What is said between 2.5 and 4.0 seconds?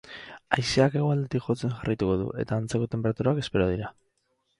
antzeko tenperaturak espero dira.